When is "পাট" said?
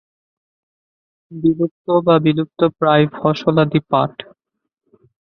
3.91-4.13